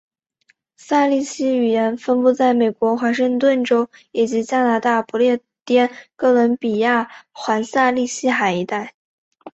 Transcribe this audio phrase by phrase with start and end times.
[0.77, 8.95] 萨利希语言分布在美国华盛顿州以及加拿大不列颠哥伦比亚环萨利希海一带。